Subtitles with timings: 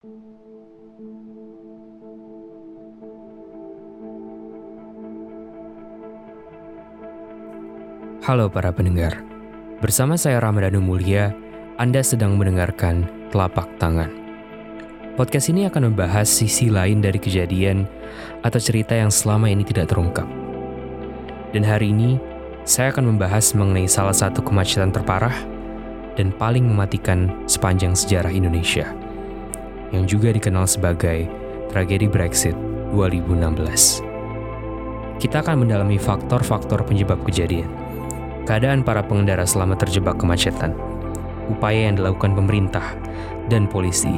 [0.00, 0.08] Halo
[8.48, 9.20] para pendengar,
[9.84, 11.36] bersama saya Ramadhanu Mulia,
[11.76, 14.08] Anda sedang mendengarkan Telapak Tangan.
[15.20, 17.84] Podcast ini akan membahas sisi lain dari kejadian
[18.40, 20.24] atau cerita yang selama ini tidak terungkap.
[21.52, 22.16] Dan hari ini,
[22.64, 25.36] saya akan membahas mengenai salah satu kemacetan terparah
[26.16, 28.88] dan paling mematikan sepanjang sejarah Indonesia,
[29.90, 31.26] yang juga dikenal sebagai
[31.70, 32.54] tragedi Brexit
[32.94, 34.02] 2016.
[35.20, 37.68] Kita akan mendalami faktor-faktor penyebab kejadian
[38.50, 40.74] keadaan para pengendara selama terjebak kemacetan,
[41.46, 42.82] upaya yang dilakukan pemerintah
[43.46, 44.10] dan polisi,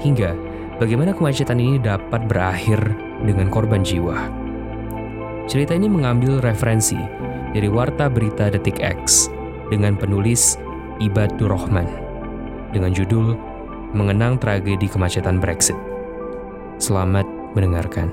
[0.00, 0.32] hingga
[0.80, 2.80] bagaimana kemacetan ini dapat berakhir
[3.20, 4.16] dengan korban jiwa.
[5.48, 6.96] Cerita ini mengambil referensi
[7.52, 9.32] dari Warta Berita Detik X
[9.68, 10.56] dengan penulis
[11.00, 11.88] Ibad Durrahman
[12.72, 13.36] dengan judul
[13.96, 15.72] Mengenang Tragedi Kemacetan Brexit.
[16.76, 17.24] Selamat
[17.56, 18.12] mendengarkan.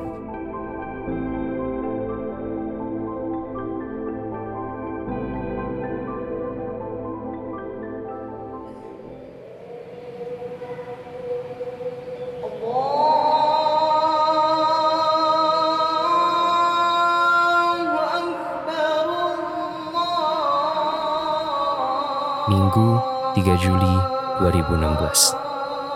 [22.47, 22.89] Minggu
[23.35, 23.95] 3 Juli
[24.39, 25.54] 2016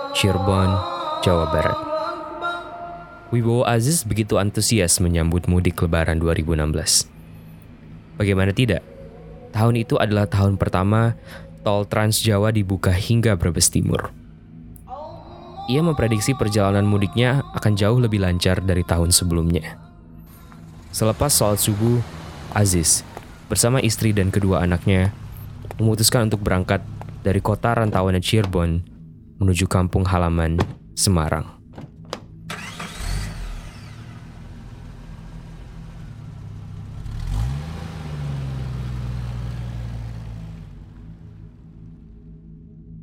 [0.10, 0.74] Cirebon,
[1.22, 1.78] Jawa Barat
[3.30, 7.06] Wibowo Aziz begitu antusias menyambut mudik lebaran 2016
[8.18, 8.82] Bagaimana tidak?
[9.54, 11.14] Tahun itu adalah tahun pertama
[11.62, 14.10] tol Trans Jawa dibuka hingga Brebes Timur.
[15.70, 19.78] Ia memprediksi perjalanan mudiknya akan jauh lebih lancar dari tahun sebelumnya.
[20.90, 22.02] Selepas sholat subuh,
[22.58, 23.06] Aziz
[23.46, 25.14] bersama istri dan kedua anaknya
[25.78, 26.82] memutuskan untuk berangkat
[27.22, 28.89] dari kota rantauan Cirebon
[29.40, 30.60] menuju kampung halaman
[31.00, 31.48] Semarang.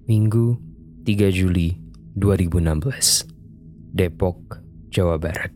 [0.06, 0.54] Minggu
[1.02, 1.74] 3 Juli
[2.14, 3.26] 2016
[3.90, 5.50] Depok, Jawa Barat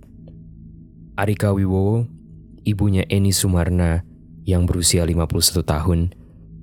[1.20, 2.08] Arika Wibowo,
[2.64, 4.00] ibunya Eni Sumarna
[4.48, 6.00] yang berusia 51 tahun,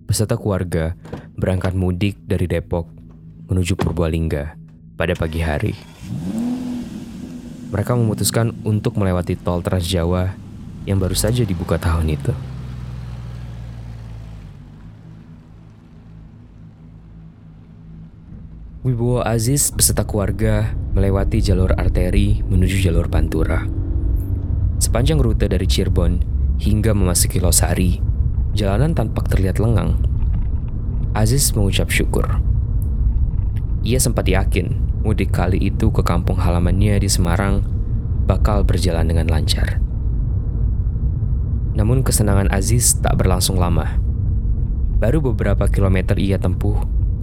[0.09, 0.97] beserta keluarga
[1.37, 2.89] berangkat mudik dari Depok
[3.47, 4.59] menuju Purbalingga
[4.99, 5.73] pada pagi hari.
[7.67, 10.31] Mereka memutuskan untuk melewati tol Trans Jawa
[10.87, 12.31] yang baru saja dibuka tahun itu.
[18.87, 23.67] Wibowo Aziz beserta keluarga melewati jalur arteri menuju jalur Pantura.
[24.79, 26.23] Sepanjang rute dari Cirebon
[26.63, 27.99] hingga memasuki Losari,
[28.57, 30.01] Jalanan tampak terlihat lengang.
[31.13, 32.41] Aziz mengucap syukur.
[33.85, 37.63] Ia sempat yakin mudik kali itu ke kampung halamannya di Semarang
[38.27, 39.79] bakal berjalan dengan lancar.
[41.77, 44.01] Namun kesenangan Aziz tak berlangsung lama.
[44.97, 46.75] Baru beberapa kilometer ia tempuh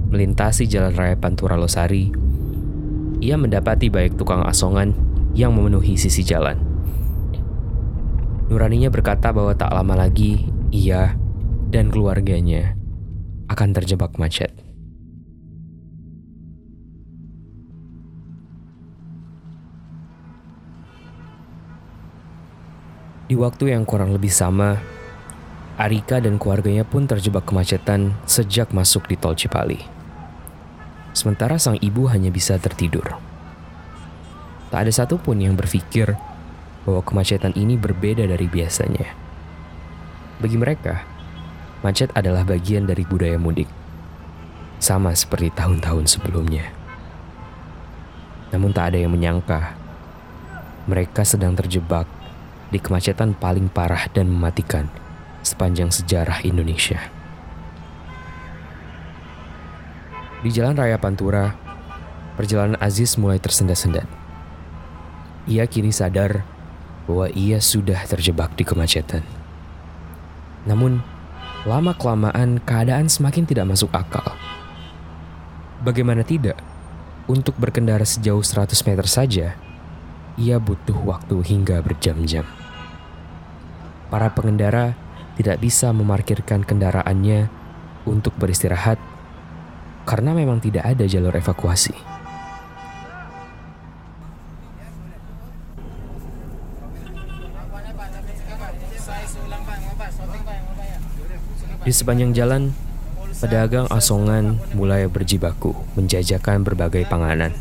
[0.09, 2.15] melintasi jalan raya Pantura Losari,
[3.19, 4.95] ia mendapati banyak tukang asongan
[5.35, 6.57] yang memenuhi sisi jalan.
[8.47, 11.19] Nuraninya berkata bahwa tak lama lagi ia
[11.69, 12.79] dan keluarganya
[13.51, 14.64] akan terjebak macet.
[23.25, 24.77] Di waktu yang kurang lebih sama,
[25.81, 29.81] Arika dan keluarganya pun terjebak kemacetan sejak masuk di tol Cipali.
[31.17, 33.17] Sementara sang ibu hanya bisa tertidur.
[34.69, 36.13] Tak ada satupun yang berpikir
[36.85, 39.17] bahwa kemacetan ini berbeda dari biasanya.
[40.45, 41.01] Bagi mereka,
[41.81, 43.73] macet adalah bagian dari budaya mudik,
[44.77, 46.69] sama seperti tahun-tahun sebelumnya.
[48.53, 49.81] Namun tak ada yang menyangka
[50.85, 52.05] mereka sedang terjebak
[52.75, 54.91] di kemacetan paling parah dan mematikan
[55.47, 56.99] sepanjang sejarah Indonesia.
[60.43, 61.55] Di jalan raya Pantura,
[62.35, 64.11] perjalanan Aziz mulai tersendat-sendat.
[65.47, 66.43] Ia kini sadar
[67.07, 69.23] bahwa ia sudah terjebak di kemacetan.
[70.67, 70.99] Namun,
[71.63, 74.35] lama-kelamaan keadaan semakin tidak masuk akal.
[75.87, 76.59] Bagaimana tidak?
[77.31, 79.47] Untuk berkendara sejauh 100 meter saja,
[80.37, 82.64] ia butuh waktu hingga berjam-jam.
[84.13, 84.95] Para pengendara
[85.35, 87.51] tidak bisa memarkirkan kendaraannya
[88.05, 89.01] untuk beristirahat
[90.05, 91.97] karena memang tidak ada jalur evakuasi.
[101.85, 102.73] Di sepanjang jalan,
[103.45, 107.53] pedagang asongan mulai berjibaku menjajakan berbagai panganan.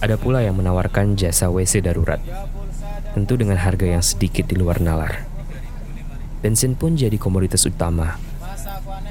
[0.00, 2.24] Ada pula yang menawarkan jasa WC darurat,
[3.12, 5.26] tentu dengan harga yang sedikit di luar nalar.
[6.40, 8.16] Bensin pun jadi komoditas utama,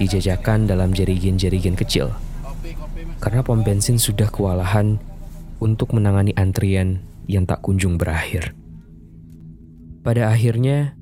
[0.02, 2.10] dijajakan dalam jerigen-jerigen kecil,
[3.22, 4.98] karena pom bensin sudah kewalahan
[5.60, 8.56] untuk menangani antrian yang tak kunjung berakhir.
[10.02, 10.96] Pada akhirnya,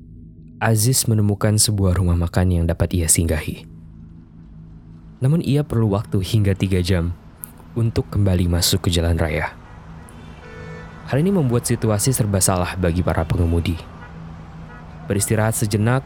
[0.58, 3.62] Aziz menemukan sebuah rumah makan yang dapat ia singgahi.
[5.22, 7.14] Namun ia perlu waktu hingga tiga jam
[7.78, 9.54] untuk kembali masuk ke jalan raya.
[11.08, 13.80] Hal ini membuat situasi serba salah bagi para pengemudi.
[15.08, 16.04] Beristirahat sejenak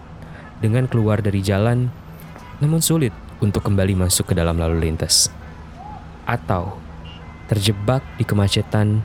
[0.63, 1.91] dengan keluar dari jalan,
[2.63, 3.11] namun sulit
[3.43, 5.27] untuk kembali masuk ke dalam lalu lintas.
[6.23, 6.79] Atau
[7.51, 9.03] terjebak di kemacetan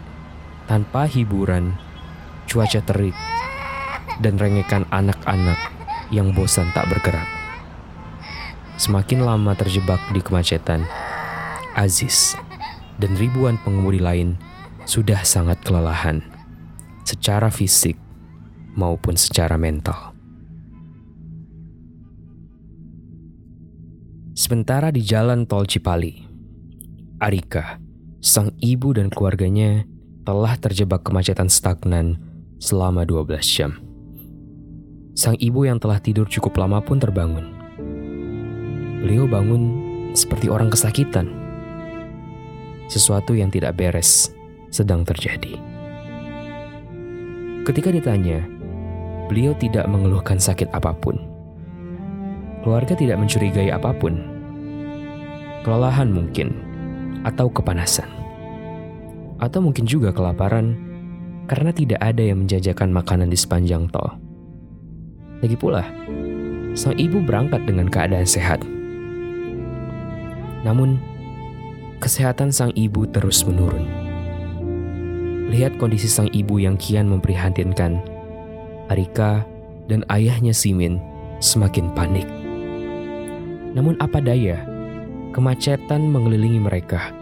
[0.70, 1.74] tanpa hiburan,
[2.46, 3.18] cuaca terik,
[4.22, 5.58] dan rengekan anak-anak
[6.14, 7.26] yang bosan tak bergerak.
[8.78, 10.86] Semakin lama terjebak di kemacetan,
[11.74, 12.38] Aziz
[13.02, 14.38] dan ribuan pengemudi lain
[14.88, 16.24] sudah sangat kelelahan
[17.04, 18.00] secara fisik
[18.72, 20.16] maupun secara mental.
[24.32, 26.24] Sementara di jalan tol Cipali,
[27.20, 27.84] Arika,
[28.24, 29.84] sang ibu dan keluarganya
[30.24, 32.16] telah terjebak kemacetan stagnan
[32.56, 33.76] selama 12 jam.
[35.18, 37.44] Sang ibu yang telah tidur cukup lama pun terbangun.
[39.04, 39.64] Beliau bangun
[40.16, 41.28] seperti orang kesakitan.
[42.88, 44.37] Sesuatu yang tidak beres
[44.78, 45.58] sedang terjadi.
[47.66, 48.46] Ketika ditanya,
[49.26, 51.18] beliau tidak mengeluhkan sakit apa pun.
[52.62, 54.22] Keluarga tidak mencurigai apa pun.
[55.66, 56.54] Kelelahan mungkin,
[57.26, 58.08] atau kepanasan.
[59.42, 60.80] Atau mungkin juga kelaparan
[61.52, 64.16] karena tidak ada yang menjajakan makanan di sepanjang tol.
[65.44, 65.84] Lagi pula,
[66.72, 68.64] sang ibu berangkat dengan keadaan sehat.
[70.64, 70.98] Namun,
[72.00, 74.07] kesehatan sang ibu terus menurun.
[75.48, 78.04] Lihat kondisi sang ibu yang kian memprihatinkan.
[78.92, 79.48] Arika
[79.88, 81.00] dan ayahnya Simin
[81.40, 82.28] semakin panik.
[83.72, 84.68] Namun apa daya,
[85.32, 87.16] kemacetan mengelilingi mereka.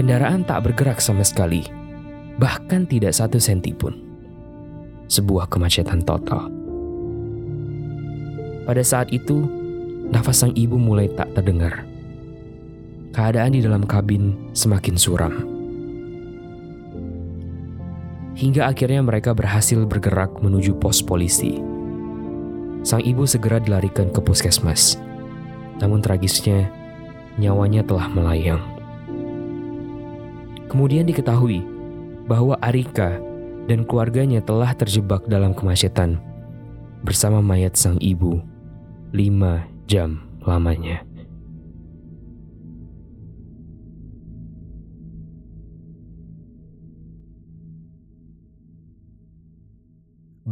[0.00, 1.68] Kendaraan tak bergerak sama sekali,
[2.40, 4.00] bahkan tidak satu senti pun.
[5.12, 6.48] Sebuah kemacetan total.
[8.64, 9.44] Pada saat itu,
[10.08, 11.84] nafas sang ibu mulai tak terdengar.
[13.12, 15.51] Keadaan di dalam kabin semakin suram
[18.42, 21.62] hingga akhirnya mereka berhasil bergerak menuju pos polisi.
[22.82, 24.98] Sang ibu segera dilarikan ke puskesmas,
[25.78, 26.66] namun tragisnya
[27.38, 28.58] nyawanya telah melayang.
[30.66, 31.62] Kemudian diketahui
[32.26, 33.22] bahwa Arika
[33.70, 36.18] dan keluarganya telah terjebak dalam kemacetan
[37.06, 38.42] bersama mayat sang ibu
[39.14, 41.11] lima jam lamanya.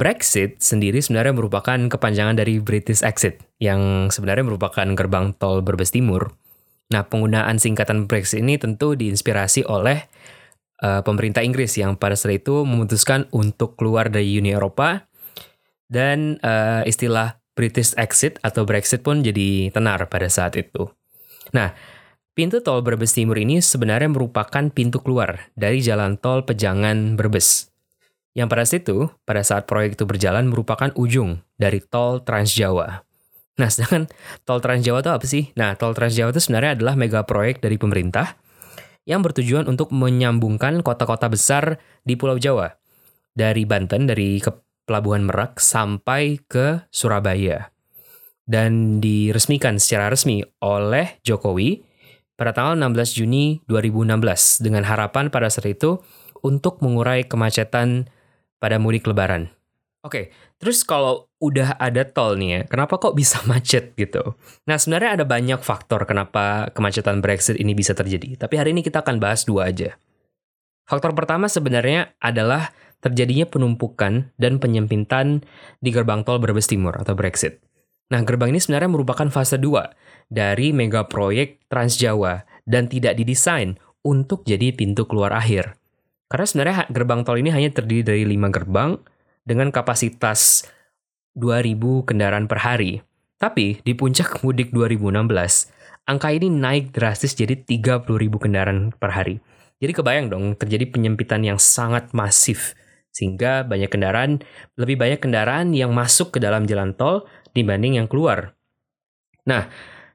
[0.00, 6.32] Brexit sendiri sebenarnya merupakan kepanjangan dari British Exit, yang sebenarnya merupakan gerbang tol Brebes Timur.
[6.88, 10.08] Nah, penggunaan singkatan Brexit ini tentu diinspirasi oleh
[10.80, 15.04] uh, pemerintah Inggris yang pada saat itu memutuskan untuk keluar dari Uni Eropa
[15.92, 20.88] dan uh, istilah British Exit atau Brexit pun jadi tenar pada saat itu.
[21.52, 21.76] Nah,
[22.32, 27.69] pintu tol Brebes Timur ini sebenarnya merupakan pintu keluar dari jalan tol Pejangan Brebes
[28.30, 33.02] yang pada situ, pada saat proyek itu berjalan merupakan ujung dari tol Trans Jawa.
[33.58, 34.06] Nah, sedangkan
[34.46, 35.50] tol Trans Jawa itu apa sih?
[35.58, 38.38] Nah, tol Trans Jawa itu sebenarnya adalah mega proyek dari pemerintah
[39.04, 42.70] yang bertujuan untuk menyambungkan kota-kota besar di Pulau Jawa.
[43.34, 44.54] Dari Banten, dari ke
[44.86, 47.74] Pelabuhan Merak sampai ke Surabaya.
[48.46, 51.86] Dan diresmikan secara resmi oleh Jokowi
[52.34, 56.02] pada tanggal 16 Juni 2016 dengan harapan pada saat itu
[56.42, 58.10] untuk mengurai kemacetan
[58.60, 59.50] pada mudik lebaran.
[60.00, 64.36] Oke, terus kalau udah ada tol nih ya, kenapa kok bisa macet gitu?
[64.64, 68.36] Nah, sebenarnya ada banyak faktor kenapa kemacetan Brexit ini bisa terjadi.
[68.40, 69.96] Tapi hari ini kita akan bahas dua aja.
[70.88, 75.44] Faktor pertama sebenarnya adalah terjadinya penumpukan dan penyempitan
[75.80, 77.60] di gerbang tol Brebes Timur atau Brexit.
[78.10, 83.78] Nah, gerbang ini sebenarnya merupakan fase 2 dari mega proyek Trans Jawa dan tidak didesain
[84.02, 85.79] untuk jadi pintu keluar akhir.
[86.30, 88.94] Karena sebenarnya gerbang tol ini hanya terdiri dari 5 gerbang
[89.42, 90.62] dengan kapasitas
[91.34, 93.02] 2000 kendaraan per hari.
[93.34, 98.06] Tapi di puncak mudik 2016, angka ini naik drastis jadi 30.000
[98.38, 99.42] kendaraan per hari.
[99.82, 102.78] Jadi kebayang dong terjadi penyempitan yang sangat masif
[103.10, 104.38] sehingga banyak kendaraan
[104.78, 108.54] lebih banyak kendaraan yang masuk ke dalam jalan tol dibanding yang keluar.
[109.50, 109.66] Nah,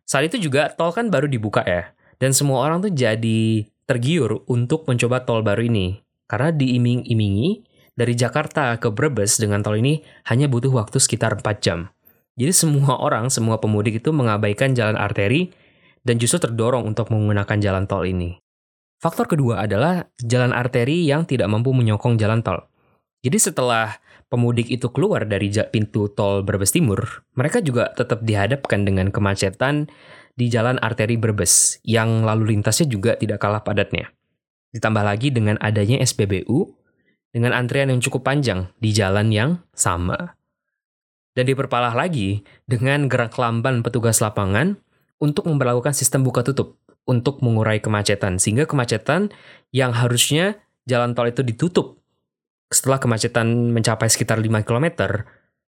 [0.07, 1.91] saat itu juga tol kan baru dibuka ya.
[2.15, 6.04] Dan semua orang tuh jadi tergiur untuk mencoba tol baru ini.
[6.25, 7.62] Karena diiming-imingi
[7.96, 11.89] dari Jakarta ke Brebes dengan tol ini hanya butuh waktu sekitar 4 jam.
[12.36, 15.53] Jadi semua orang, semua pemudik itu mengabaikan jalan arteri
[16.05, 18.38] dan justru terdorong untuk menggunakan jalan tol ini.
[19.01, 22.65] Faktor kedua adalah jalan arteri yang tidak mampu menyokong jalan tol.
[23.25, 23.98] Jadi setelah
[24.29, 29.89] pemudik itu keluar dari pintu tol Brebes Timur, mereka juga tetap dihadapkan dengan kemacetan
[30.38, 34.14] di jalan arteri Brebes yang lalu lintasnya juga tidak kalah padatnya.
[34.75, 36.67] Ditambah lagi dengan adanya SPBU
[37.32, 40.36] dengan antrian yang cukup panjang di jalan yang sama.
[41.36, 44.75] Dan diperparah lagi dengan gerak lamban petugas lapangan
[45.20, 46.75] untuk memperlakukan sistem buka tutup
[47.08, 48.36] untuk mengurai kemacetan.
[48.36, 49.32] Sehingga kemacetan
[49.72, 52.03] yang harusnya jalan tol itu ditutup
[52.72, 54.88] setelah kemacetan mencapai sekitar 5 km,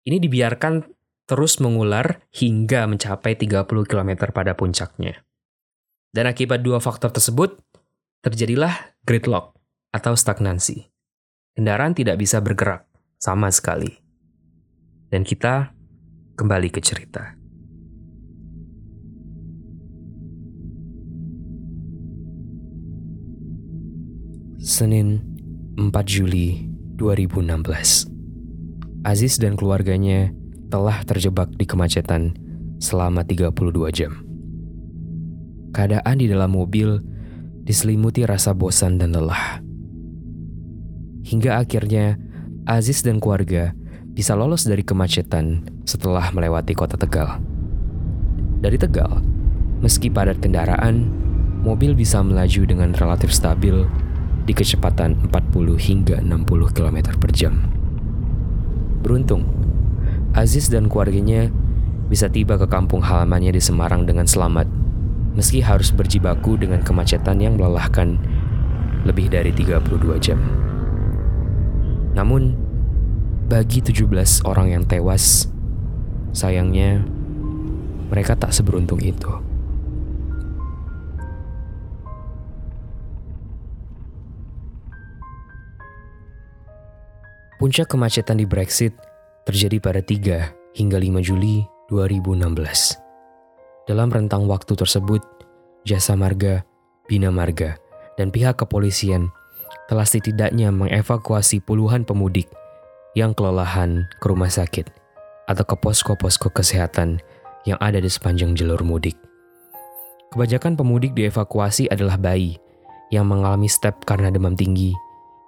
[0.07, 0.87] ini dibiarkan
[1.25, 5.25] terus mengular hingga mencapai 30 km pada puncaknya.
[6.15, 7.59] Dan akibat dua faktor tersebut,
[8.25, 9.53] terjadilah gridlock
[9.93, 10.89] atau stagnansi
[11.53, 12.89] kendaraan tidak bisa bergerak
[13.21, 14.01] sama sekali.
[15.13, 15.77] Dan kita
[16.33, 17.37] kembali ke cerita.
[24.57, 25.21] Senin
[25.77, 26.65] 4 Juli
[26.97, 28.09] 2016
[29.05, 30.33] Aziz dan keluarganya
[30.73, 32.33] telah terjebak di kemacetan
[32.81, 33.53] selama 32
[33.93, 34.17] jam.
[35.77, 37.13] Keadaan di dalam mobil
[37.65, 39.59] diselimuti rasa bosan dan lelah.
[41.25, 42.21] Hingga akhirnya
[42.69, 43.73] Aziz dan keluarga
[44.13, 47.41] bisa lolos dari kemacetan setelah melewati kota Tegal.
[48.61, 49.19] Dari Tegal,
[49.81, 51.09] meski padat kendaraan,
[51.65, 53.85] mobil bisa melaju dengan relatif stabil
[54.45, 57.65] di kecepatan 40 hingga 60 km per jam.
[59.01, 59.49] Beruntung,
[60.37, 61.49] Aziz dan keluarganya
[62.05, 64.69] bisa tiba ke kampung halamannya di Semarang dengan selamat,
[65.35, 68.15] meski harus berjibaku dengan kemacetan yang melelahkan
[69.03, 70.39] lebih dari 32 jam.
[72.15, 72.55] Namun,
[73.45, 75.51] bagi 17 orang yang tewas,
[76.31, 77.03] sayangnya
[78.09, 79.29] mereka tak seberuntung itu.
[87.55, 88.91] Puncak kemacetan di Brexit
[89.47, 93.04] terjadi pada 3 hingga 5 Juli 2016.
[93.85, 95.21] Dalam rentang waktu tersebut,
[95.85, 96.65] Jasa Marga,
[97.05, 97.77] Bina Marga,
[98.17, 99.29] dan pihak kepolisian
[99.85, 102.49] telah setidaknya mengevakuasi puluhan pemudik
[103.13, 104.89] yang kelelahan ke rumah sakit
[105.45, 107.21] atau ke posko-posko kesehatan
[107.69, 109.13] yang ada di sepanjang jalur mudik.
[110.33, 112.57] Kebanyakan pemudik dievakuasi adalah bayi
[113.13, 114.97] yang mengalami step karena demam tinggi,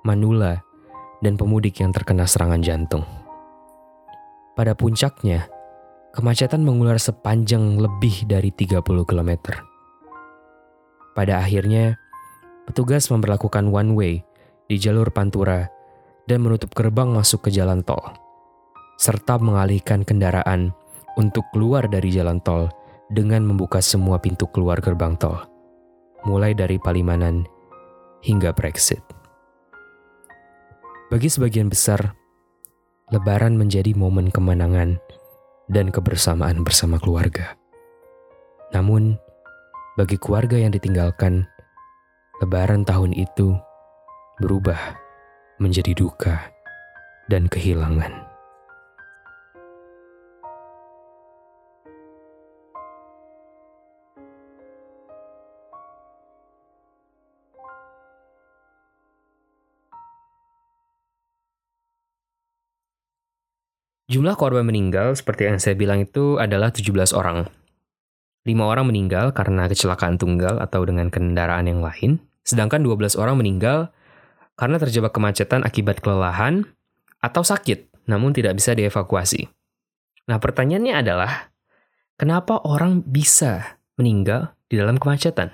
[0.06, 0.62] manula,
[1.25, 3.01] dan pemudik yang terkena serangan jantung.
[4.53, 5.50] Pada puncaknya,
[6.16, 9.32] kemacetan mengular sepanjang lebih dari 30 km.
[11.18, 11.98] Pada akhirnya,
[12.70, 14.14] petugas memperlakukan one way
[14.70, 15.66] di jalur Pantura
[16.28, 18.04] dan menutup gerbang masuk ke jalan tol,
[19.00, 20.76] serta mengalihkan kendaraan
[21.18, 22.70] untuk keluar dari jalan tol
[23.08, 25.40] dengan membuka semua pintu keluar gerbang tol,
[26.28, 27.48] mulai dari Palimanan
[28.22, 29.02] hingga Brexit.
[31.08, 32.12] Bagi sebagian besar,
[33.08, 35.00] Lebaran menjadi momen kemenangan
[35.68, 37.56] dan kebersamaan bersama keluarga.
[38.72, 39.16] Namun,
[39.96, 41.48] bagi keluarga yang ditinggalkan,
[42.38, 43.58] Lebaran tahun itu
[44.38, 44.78] berubah
[45.58, 46.54] menjadi duka
[47.26, 48.26] dan kehilangan.
[64.18, 67.46] Jumlah korban meninggal seperti yang saya bilang itu adalah 17 orang.
[68.50, 73.94] 5 orang meninggal karena kecelakaan tunggal atau dengan kendaraan yang lain, sedangkan 12 orang meninggal
[74.58, 76.66] karena terjebak kemacetan akibat kelelahan
[77.22, 79.54] atau sakit, namun tidak bisa dievakuasi.
[80.26, 81.54] Nah, pertanyaannya adalah,
[82.18, 85.54] kenapa orang bisa meninggal di dalam kemacetan?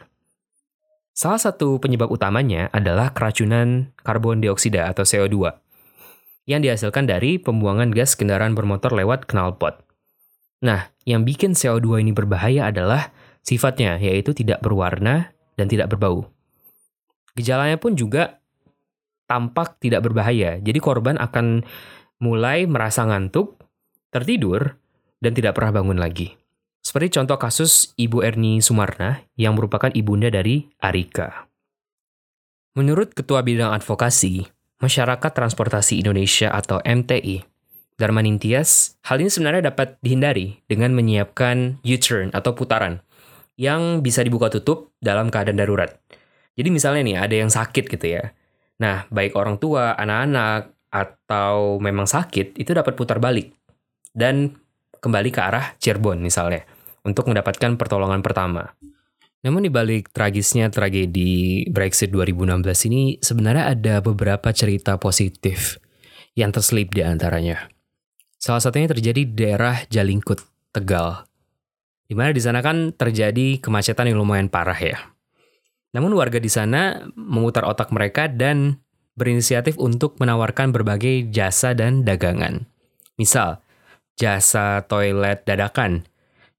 [1.12, 5.52] Salah satu penyebab utamanya adalah keracunan karbon dioksida atau CO2
[6.44, 9.80] yang dihasilkan dari pembuangan gas kendaraan bermotor lewat knalpot.
[10.64, 13.12] Nah, yang bikin CO2 ini berbahaya adalah
[13.44, 16.28] sifatnya, yaitu tidak berwarna dan tidak berbau.
[17.36, 18.40] Gejalanya pun juga
[19.28, 20.60] tampak tidak berbahaya.
[20.64, 21.66] Jadi korban akan
[22.24, 23.60] mulai merasa ngantuk,
[24.14, 24.80] tertidur,
[25.20, 26.36] dan tidak pernah bangun lagi.
[26.84, 31.48] Seperti contoh kasus Ibu Erni Sumarna yang merupakan ibunda dari Arika.
[32.76, 34.44] Menurut Ketua Bidang Advokasi,
[34.84, 37.40] Masyarakat Transportasi Indonesia atau MTI,
[37.96, 43.00] Darman Intias, hal ini sebenarnya dapat dihindari dengan menyiapkan U-turn atau putaran
[43.56, 45.96] yang bisa dibuka tutup dalam keadaan darurat.
[46.60, 48.36] Jadi misalnya nih ada yang sakit gitu ya.
[48.84, 53.56] Nah, baik orang tua, anak-anak, atau memang sakit, itu dapat putar balik.
[54.12, 54.52] Dan
[55.00, 56.68] kembali ke arah Cirebon misalnya,
[57.08, 58.76] untuk mendapatkan pertolongan pertama.
[59.44, 65.84] Namun di balik tragisnya tragedi Brexit 2016 ini, sebenarnya ada beberapa cerita positif
[66.40, 67.68] yang terselip di antaranya.
[68.40, 70.40] Salah satunya terjadi di daerah Jalingkut,
[70.72, 71.28] Tegal.
[72.08, 75.00] Di mana di sana kan terjadi kemacetan yang lumayan parah ya.
[75.92, 78.82] Namun warga di sana memutar otak mereka dan
[79.14, 82.66] berinisiatif untuk menawarkan berbagai jasa dan dagangan.
[83.20, 83.62] Misal,
[84.18, 86.08] jasa toilet dadakan,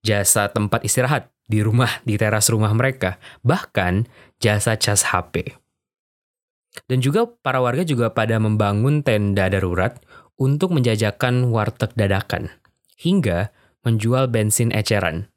[0.06, 4.08] jasa tempat istirahat di rumah, di teras rumah mereka, bahkan
[4.40, 5.56] jasa cas HP.
[6.90, 10.00] Dan juga para warga juga pada membangun tenda darurat
[10.34, 12.50] untuk menjajakan warteg dadakan,
[12.98, 13.54] hingga
[13.86, 15.30] menjual bensin eceran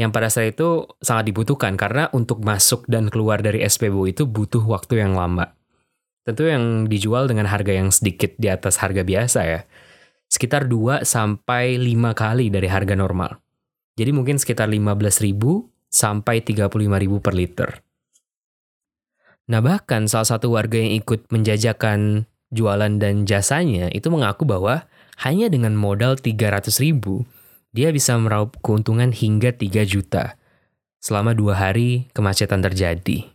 [0.00, 4.64] yang pada saat itu sangat dibutuhkan karena untuk masuk dan keluar dari SPBU itu butuh
[4.64, 5.52] waktu yang lama.
[6.24, 9.60] Tentu yang dijual dengan harga yang sedikit di atas harga biasa ya.
[10.32, 13.36] Sekitar 2 sampai 5 kali dari harga normal.
[13.96, 15.36] Jadi mungkin sekitar 15.000
[15.92, 17.70] sampai 35.000 per liter.
[19.52, 24.88] Nah bahkan salah satu warga yang ikut menjajakan jualan dan jasanya itu mengaku bahwa
[25.20, 27.28] hanya dengan modal 300 ribu
[27.72, 30.40] dia bisa meraup keuntungan hingga 3 juta
[31.02, 33.28] selama dua hari kemacetan terjadi.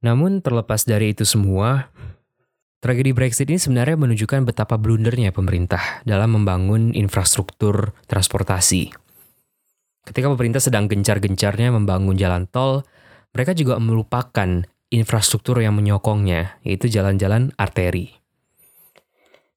[0.00, 1.92] Namun terlepas dari itu semua,
[2.80, 8.90] tragedi Brexit ini sebenarnya menunjukkan betapa blundernya pemerintah dalam membangun infrastruktur transportasi.
[10.04, 12.82] Ketika pemerintah sedang gencar-gencarnya membangun jalan tol,
[13.36, 18.18] mereka juga melupakan infrastruktur yang menyokongnya, yaitu jalan-jalan arteri.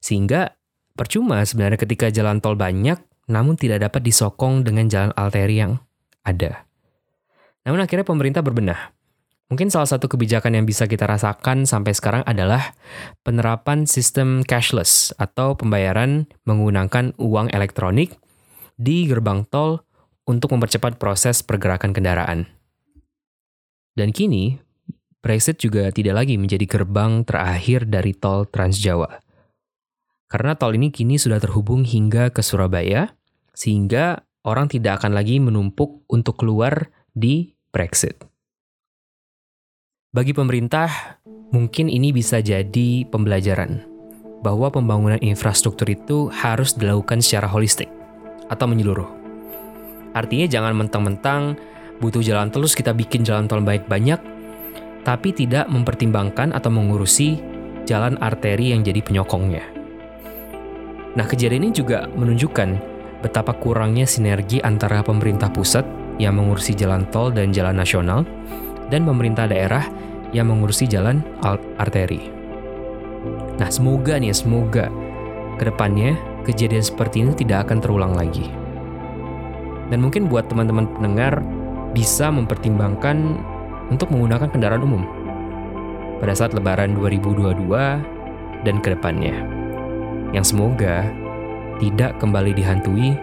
[0.03, 0.53] Sehingga
[0.93, 5.81] Percuma sebenarnya ketika jalan tol banyak, namun tidak dapat disokong dengan jalan arteri yang
[6.21, 6.69] ada.
[7.65, 8.93] Namun akhirnya pemerintah berbenah.
[9.53, 12.73] Mungkin salah satu kebijakan yang bisa kita rasakan sampai sekarang adalah
[13.21, 18.17] penerapan sistem cashless atau pembayaran menggunakan uang elektronik
[18.81, 19.85] di gerbang tol
[20.25, 22.49] untuk mempercepat proses pergerakan kendaraan.
[23.93, 24.57] Dan kini,
[25.21, 29.21] Brexit juga tidak lagi menjadi gerbang terakhir dari tol Trans Jawa.
[30.33, 33.13] Karena tol ini kini sudah terhubung hingga ke Surabaya,
[33.53, 38.32] sehingga orang tidak akan lagi menumpuk untuk keluar di Brexit.
[40.13, 41.17] Bagi pemerintah,
[41.49, 43.81] mungkin ini bisa jadi pembelajaran
[44.45, 47.89] bahwa pembangunan infrastruktur itu harus dilakukan secara holistik
[48.45, 49.09] atau menyeluruh.
[50.13, 51.57] Artinya jangan mentang-mentang
[51.97, 54.21] butuh jalan terus kita bikin jalan tol baik banyak,
[55.01, 57.41] tapi tidak mempertimbangkan atau mengurusi
[57.89, 59.65] jalan arteri yang jadi penyokongnya.
[61.17, 62.69] Nah, kejadian ini juga menunjukkan
[63.25, 65.89] betapa kurangnya sinergi antara pemerintah pusat
[66.21, 68.21] yang mengurusi jalan tol dan jalan nasional
[68.89, 69.85] dan pemerintah daerah
[70.33, 71.21] yang mengurusi jalan
[71.77, 72.27] arteri.
[73.61, 74.89] Nah, semoga nih, semoga
[75.61, 78.49] ke depannya kejadian seperti ini tidak akan terulang lagi.
[79.93, 81.39] Dan mungkin buat teman-teman pendengar
[81.93, 83.37] bisa mempertimbangkan
[83.93, 85.03] untuk menggunakan kendaraan umum
[86.17, 87.69] pada saat lebaran 2022
[88.65, 89.35] dan ke depannya
[90.33, 91.05] yang semoga
[91.77, 93.13] tidak kembali dihantui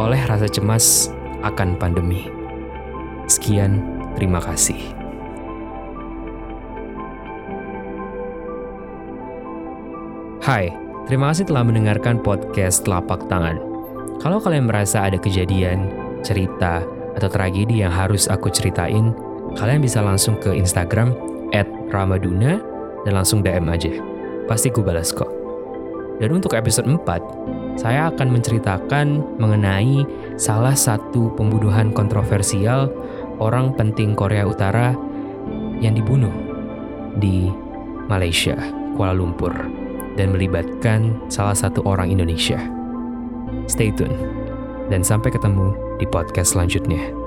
[0.00, 1.12] oleh rasa cemas
[1.44, 2.32] akan pandemi.
[3.28, 3.84] Sekian,
[4.16, 4.95] terima kasih.
[10.46, 10.70] Hai,
[11.10, 13.58] terima kasih telah mendengarkan podcast Telapak Tangan.
[14.22, 15.90] Kalau kalian merasa ada kejadian,
[16.22, 16.86] cerita,
[17.18, 19.10] atau tragedi yang harus aku ceritain,
[19.58, 21.18] kalian bisa langsung ke Instagram
[21.90, 22.62] Ramaduna
[23.02, 23.90] dan langsung DM aja.
[24.46, 25.26] Pasti ku balas kok.
[26.22, 27.02] Dan untuk episode 4,
[27.74, 30.06] saya akan menceritakan mengenai
[30.38, 32.86] salah satu pembunuhan kontroversial
[33.42, 34.94] orang penting Korea Utara
[35.82, 36.30] yang dibunuh
[37.18, 37.50] di
[38.06, 38.54] Malaysia,
[38.94, 39.75] Kuala Lumpur,
[40.16, 42.58] dan melibatkan salah satu orang Indonesia.
[43.68, 44.16] Stay tune,
[44.88, 47.25] dan sampai ketemu di podcast selanjutnya.